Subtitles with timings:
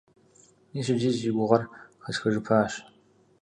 [0.71, 1.63] Мис иджы си гугъэр
[2.03, 2.73] хэсхыжыпащ.